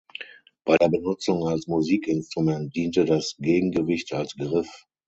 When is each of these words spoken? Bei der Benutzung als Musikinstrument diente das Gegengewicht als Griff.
Bei 0.65 0.77
der 0.79 0.89
Benutzung 0.89 1.47
als 1.47 1.67
Musikinstrument 1.67 2.75
diente 2.75 3.05
das 3.05 3.35
Gegengewicht 3.37 4.11
als 4.13 4.33
Griff. 4.35 4.87